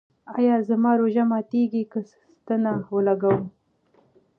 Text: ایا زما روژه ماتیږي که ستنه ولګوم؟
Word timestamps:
ایا 0.37 0.55
زما 0.69 0.91
روژه 1.01 1.23
ماتیږي 1.31 1.83
که 1.91 1.99
ستنه 2.09 2.71
ولګوم؟ 2.95 3.41